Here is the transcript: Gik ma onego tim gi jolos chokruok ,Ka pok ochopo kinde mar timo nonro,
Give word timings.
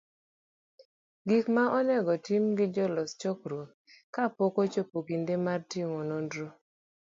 Gik 1.27 1.45
ma 1.55 1.63
onego 1.79 2.13
tim 2.25 2.43
gi 2.57 2.65
jolos 2.75 3.11
chokruok 3.21 3.69
,Ka 4.13 4.23
pok 4.35 4.55
ochopo 4.63 4.97
kinde 5.07 5.33
mar 5.45 5.59
timo 5.71 5.99
nonro, 6.09 6.47